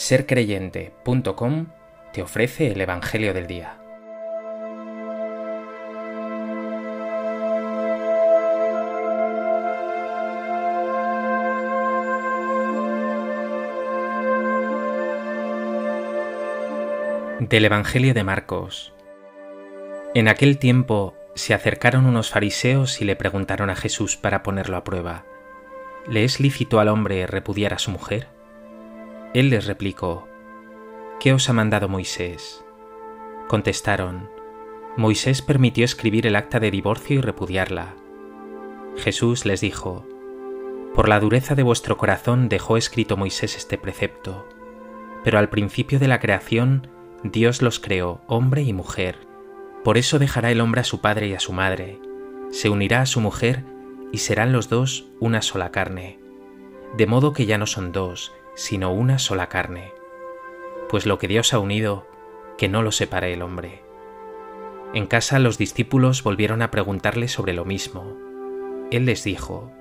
[0.00, 1.66] sercreyente.com
[2.14, 3.76] te ofrece el Evangelio del Día.
[17.40, 18.94] Del Evangelio de Marcos.
[20.14, 24.82] En aquel tiempo se acercaron unos fariseos y le preguntaron a Jesús para ponerlo a
[24.84, 25.26] prueba,
[26.08, 28.39] ¿le es lícito al hombre repudiar a su mujer?
[29.32, 30.26] Él les replicó,
[31.20, 32.64] ¿Qué os ha mandado Moisés?
[33.46, 34.28] Contestaron,
[34.96, 37.94] Moisés permitió escribir el acta de divorcio y repudiarla.
[38.96, 40.04] Jesús les dijo,
[40.96, 44.48] Por la dureza de vuestro corazón dejó escrito Moisés este precepto,
[45.22, 46.88] pero al principio de la creación
[47.22, 49.28] Dios los creó, hombre y mujer.
[49.84, 52.00] Por eso dejará el hombre a su padre y a su madre,
[52.50, 53.64] se unirá a su mujer
[54.10, 56.18] y serán los dos una sola carne.
[56.96, 59.94] De modo que ya no son dos, sino una sola carne.
[60.90, 62.06] Pues lo que Dios ha unido,
[62.58, 63.82] que no lo separe el hombre.
[64.92, 68.18] En casa los discípulos volvieron a preguntarle sobre lo mismo.
[68.90, 69.72] Él les dijo,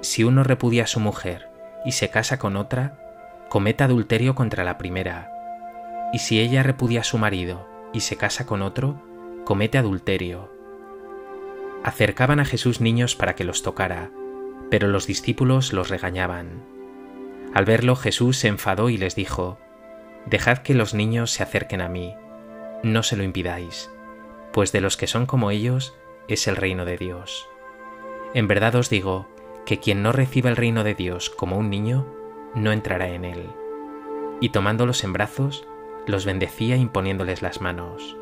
[0.00, 1.48] Si uno repudia a su mujer
[1.84, 3.00] y se casa con otra,
[3.48, 5.32] comete adulterio contra la primera.
[6.12, 9.02] Y si ella repudia a su marido y se casa con otro,
[9.44, 10.52] comete adulterio.
[11.82, 14.12] Acercaban a Jesús niños para que los tocara,
[14.70, 16.73] pero los discípulos los regañaban.
[17.54, 19.58] Al verlo Jesús se enfadó y les dijo,
[20.26, 22.14] Dejad que los niños se acerquen a mí,
[22.82, 23.90] no se lo impidáis,
[24.52, 25.94] pues de los que son como ellos
[26.26, 27.48] es el reino de Dios.
[28.34, 29.28] En verdad os digo
[29.66, 32.06] que quien no reciba el reino de Dios como un niño,
[32.54, 33.46] no entrará en él.
[34.40, 35.64] Y tomándolos en brazos,
[36.06, 38.16] los bendecía imponiéndoles las manos.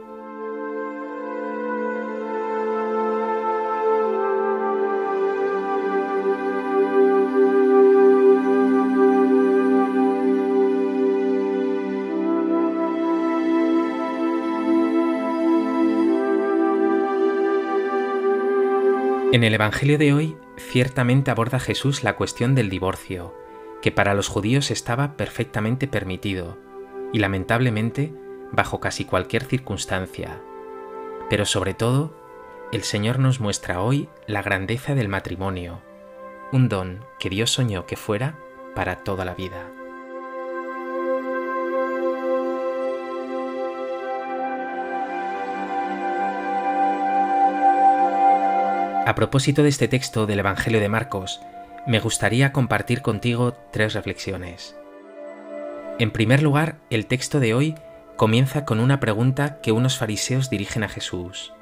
[19.33, 23.35] En el Evangelio de hoy ciertamente aborda Jesús la cuestión del divorcio,
[23.81, 26.59] que para los judíos estaba perfectamente permitido,
[27.15, 28.13] y lamentablemente
[28.53, 30.43] bajo casi cualquier circunstancia.
[31.31, 32.15] Pero sobre todo,
[32.73, 35.81] el Señor nos muestra hoy la grandeza del matrimonio,
[36.53, 38.39] un don que Dios soñó que fuera
[38.75, 39.73] para toda la vida.
[49.05, 51.41] A propósito de este texto del Evangelio de Marcos,
[51.89, 54.77] me gustaría compartir contigo tres reflexiones.
[55.99, 57.75] En primer lugar, el texto de hoy
[58.17, 61.53] comienza con una pregunta que unos fariseos dirigen a Jesús.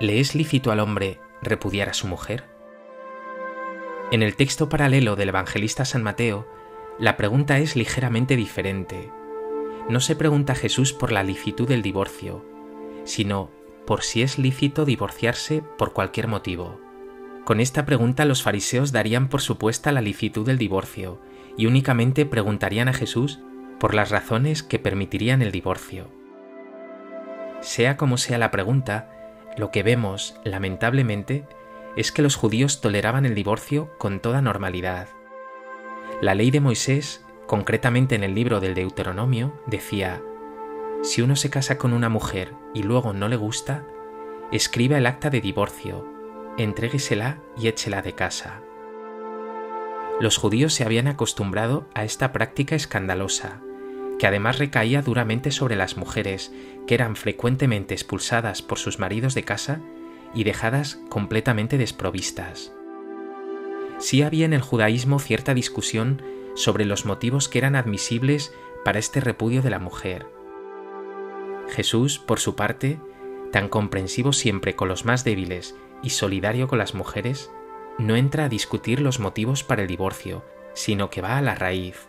[0.00, 2.42] ¿Le es lícito al hombre repudiar a su mujer?
[4.10, 6.48] En el texto paralelo del evangelista San Mateo,
[6.98, 9.08] la pregunta es ligeramente diferente.
[9.88, 12.44] No se pregunta a Jesús por la licitud del divorcio,
[13.04, 13.52] sino
[13.86, 16.80] por si es lícito divorciarse por cualquier motivo.
[17.44, 21.18] Con esta pregunta los fariseos darían por supuesta la licitud del divorcio
[21.56, 23.40] y únicamente preguntarían a Jesús
[23.80, 26.08] por las razones que permitirían el divorcio.
[27.60, 29.10] Sea como sea la pregunta,
[29.56, 31.44] lo que vemos, lamentablemente,
[31.96, 35.08] es que los judíos toleraban el divorcio con toda normalidad.
[36.20, 40.22] La ley de Moisés, concretamente en el libro del Deuteronomio, decía,
[41.02, 43.84] si uno se casa con una mujer y luego no le gusta,
[44.52, 46.06] escriba el acta de divorcio,
[46.58, 48.62] entréguesela y échela de casa.
[50.20, 53.60] Los judíos se habían acostumbrado a esta práctica escandalosa,
[54.18, 56.52] que además recaía duramente sobre las mujeres,
[56.86, 59.80] que eran frecuentemente expulsadas por sus maridos de casa
[60.34, 62.72] y dejadas completamente desprovistas.
[63.98, 66.22] Sí había en el judaísmo cierta discusión
[66.54, 68.54] sobre los motivos que eran admisibles
[68.84, 70.26] para este repudio de la mujer,
[71.72, 73.00] Jesús, por su parte,
[73.50, 77.50] tan comprensivo siempre con los más débiles y solidario con las mujeres,
[77.98, 82.08] no entra a discutir los motivos para el divorcio, sino que va a la raíz.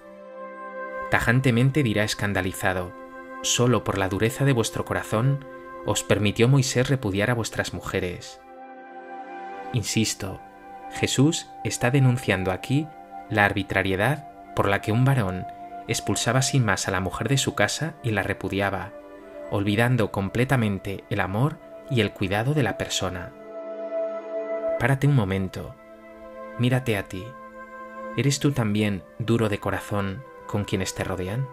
[1.11, 2.93] Tajantemente dirá escandalizado,
[3.41, 5.45] solo por la dureza de vuestro corazón
[5.85, 8.39] os permitió Moisés repudiar a vuestras mujeres.
[9.73, 10.39] Insisto,
[10.91, 12.87] Jesús está denunciando aquí
[13.29, 15.45] la arbitrariedad por la que un varón
[15.87, 18.93] expulsaba sin más a la mujer de su casa y la repudiaba,
[19.51, 21.57] olvidando completamente el amor
[21.89, 23.33] y el cuidado de la persona.
[24.79, 25.75] Párate un momento,
[26.59, 27.25] mírate a ti.
[28.17, 31.47] ¿Eres tú también duro de corazón con quienes te rodean?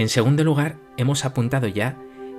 [0.00, 1.94] En segundo lugar, hemos apuntado ya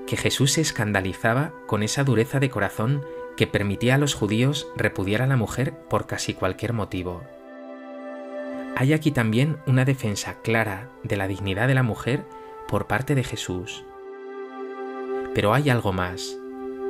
[0.08, 3.06] que Jesús se escandalizaba con esa dureza de corazón
[3.38, 7.22] que permitía a los judíos repudiar a la mujer por casi cualquier motivo.
[8.76, 12.26] Hay aquí también una defensa clara de la dignidad de la mujer
[12.68, 13.86] por parte de Jesús.
[15.36, 16.36] Pero hay algo más,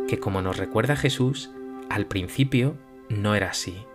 [0.07, 1.51] que como nos recuerda Jesús,
[1.89, 2.77] al principio
[3.09, 3.85] no era así.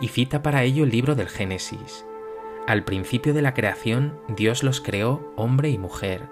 [0.00, 2.04] Y cita para ello el libro del Génesis.
[2.66, 6.28] Al principio de la creación Dios los creó hombre y mujer.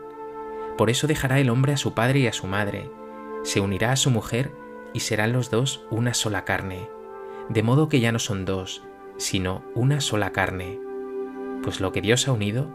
[0.79, 2.91] Por eso dejará el hombre a su padre y a su madre,
[3.43, 4.51] se unirá a su mujer
[4.95, 6.89] y serán los dos una sola carne,
[7.51, 8.83] de modo que ya no son dos,
[9.19, 10.81] sino una sola carne,
[11.63, 12.69] pues lo que Dios ha unido,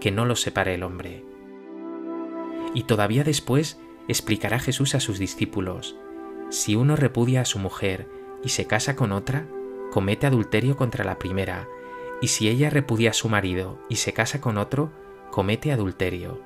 [0.00, 1.24] que no lo separe el hombre.
[2.74, 5.96] Y todavía después explicará Jesús a sus discípulos,
[6.50, 8.08] si uno repudia a su mujer
[8.42, 9.46] y se casa con otra,
[9.92, 11.68] comete adulterio contra la primera,
[12.20, 14.90] y si ella repudia a su marido y se casa con otro,
[15.30, 16.40] comete adulterio.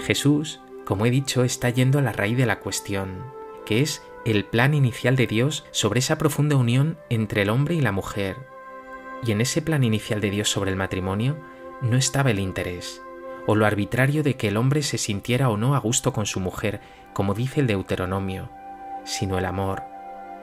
[0.00, 3.24] Jesús, como he dicho, está yendo a la raíz de la cuestión,
[3.64, 7.80] que es el plan inicial de Dios sobre esa profunda unión entre el hombre y
[7.80, 8.36] la mujer.
[9.24, 11.36] Y en ese plan inicial de Dios sobre el matrimonio
[11.80, 13.00] no estaba el interés,
[13.46, 16.40] o lo arbitrario de que el hombre se sintiera o no a gusto con su
[16.40, 16.80] mujer,
[17.12, 18.50] como dice el Deuteronomio,
[19.04, 19.82] sino el amor,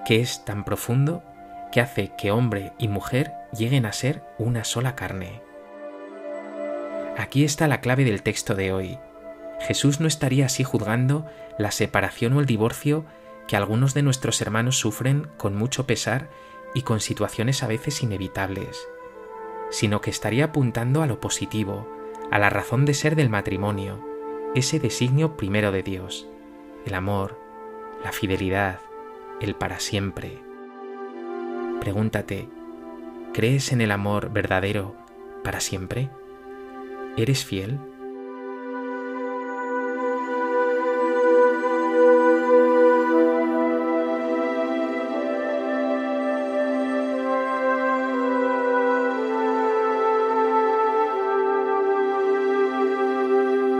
[0.05, 1.23] que es tan profundo
[1.71, 5.41] que hace que hombre y mujer lleguen a ser una sola carne.
[7.17, 8.97] Aquí está la clave del texto de hoy.
[9.59, 11.25] Jesús no estaría así juzgando
[11.57, 13.05] la separación o el divorcio
[13.47, 16.29] que algunos de nuestros hermanos sufren con mucho pesar
[16.73, 18.87] y con situaciones a veces inevitables,
[19.69, 21.87] sino que estaría apuntando a lo positivo,
[22.31, 24.05] a la razón de ser del matrimonio,
[24.55, 26.27] ese designio primero de Dios,
[26.85, 27.39] el amor,
[28.03, 28.79] la fidelidad,
[29.41, 30.48] el para siempre.
[31.81, 32.49] Pregúntate,
[33.33, 34.95] ¿crees en el amor verdadero
[35.43, 36.09] para siempre?
[37.15, 37.79] ¿Eres fiel?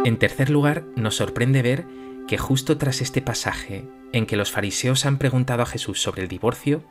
[0.06, 1.86] En tercer lugar, nos sorprende ver
[2.28, 6.28] que justo tras este pasaje en que los fariseos han preguntado a Jesús sobre el
[6.28, 6.84] divorcio,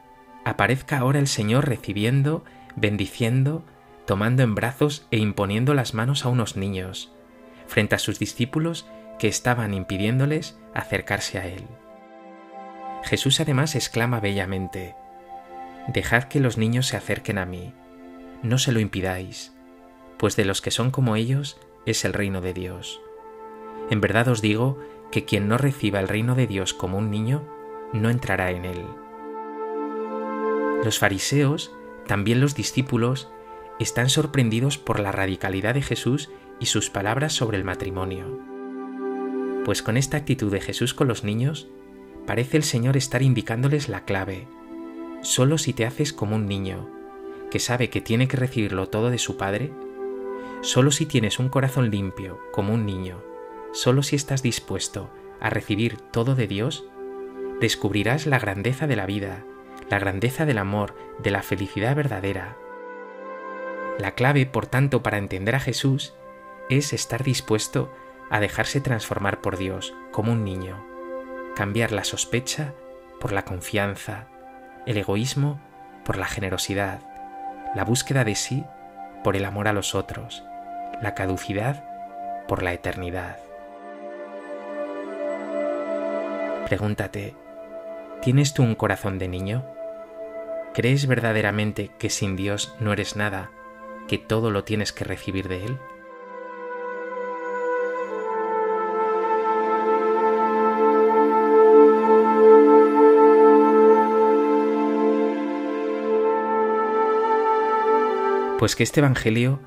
[0.44, 2.44] aparezca ahora el Señor recibiendo,
[2.76, 3.64] bendiciendo,
[4.06, 7.12] tomando en brazos e imponiendo las manos a unos niños,
[7.66, 8.86] frente a sus discípulos
[9.18, 11.64] que estaban impidiéndoles acercarse a Él.
[13.04, 14.94] Jesús además exclama bellamente,
[15.88, 17.72] Dejad que los niños se acerquen a mí,
[18.42, 19.54] no se lo impidáis,
[20.18, 23.00] pues de los que son como ellos es el reino de Dios.
[23.90, 24.78] En verdad os digo
[25.10, 27.42] que quien no reciba el reino de Dios como un niño,
[27.92, 28.84] no entrará en él.
[30.84, 31.72] Los fariseos,
[32.06, 33.28] también los discípulos,
[33.78, 36.30] están sorprendidos por la radicalidad de Jesús
[36.60, 38.38] y sus palabras sobre el matrimonio.
[39.64, 41.68] Pues con esta actitud de Jesús con los niños,
[42.26, 44.48] parece el Señor estar indicándoles la clave.
[45.22, 46.88] Solo si te haces como un niño,
[47.50, 49.72] que sabe que tiene que recibirlo todo de su Padre,
[50.60, 53.22] Solo si tienes un corazón limpio, como un niño,
[53.72, 55.08] solo si estás dispuesto
[55.40, 56.84] a recibir todo de Dios,
[57.60, 59.44] descubrirás la grandeza de la vida,
[59.90, 62.56] la grandeza del amor, de la felicidad verdadera.
[63.98, 66.14] La clave, por tanto, para entender a Jesús
[66.68, 67.90] es estar dispuesto
[68.30, 70.84] a dejarse transformar por Dios como un niño,
[71.56, 72.74] cambiar la sospecha
[73.20, 74.28] por la confianza,
[74.86, 75.60] el egoísmo
[76.04, 77.00] por la generosidad,
[77.74, 78.64] la búsqueda de sí
[79.24, 80.44] por el amor a los otros,
[81.02, 81.84] la caducidad
[82.46, 83.38] por la eternidad.
[86.66, 87.34] Pregúntate,
[88.20, 89.77] ¿tienes tú un corazón de niño?
[90.78, 93.50] ¿Crees verdaderamente que sin Dios no eres nada,
[94.06, 95.78] que todo lo tienes que recibir de Él?
[108.60, 109.58] Pues que este Evangelio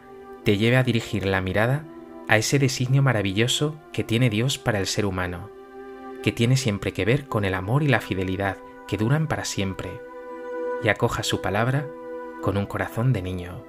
[0.45, 1.83] te lleve a dirigir la mirada
[2.29, 5.49] a ese designio maravilloso que tiene Dios para el ser humano,
[6.23, 8.55] que tiene siempre que ver con el amor y la fidelidad
[8.87, 9.99] que duran para siempre,
[10.83, 11.87] y acoja su palabra
[12.41, 13.63] con un corazón de niño.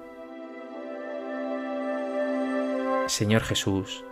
[3.07, 4.03] Señor Jesús,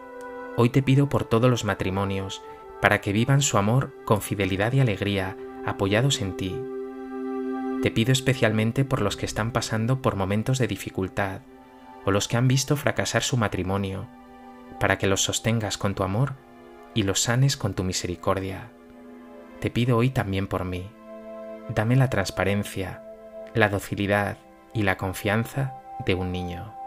[0.58, 2.43] hoy te pido por todos los matrimonios,
[2.81, 6.55] para que vivan su amor con fidelidad y alegría, apoyados en ti.
[7.81, 11.41] Te pido especialmente por los que están pasando por momentos de dificultad,
[12.05, 14.08] o los que han visto fracasar su matrimonio,
[14.79, 16.34] para que los sostengas con tu amor
[16.93, 18.72] y los sanes con tu misericordia.
[19.60, 20.89] Te pido hoy también por mí.
[21.74, 23.01] Dame la transparencia,
[23.54, 24.36] la docilidad
[24.74, 25.74] y la confianza
[26.06, 26.80] de un niño.